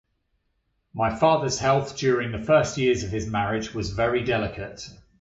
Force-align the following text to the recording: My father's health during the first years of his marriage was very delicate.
My 0.95 1.15
father's 1.15 1.59
health 1.59 1.95
during 1.95 2.31
the 2.31 2.39
first 2.43 2.75
years 2.75 3.03
of 3.03 3.11
his 3.11 3.27
marriage 3.27 3.75
was 3.75 3.91
very 3.91 4.23
delicate. 4.23 4.89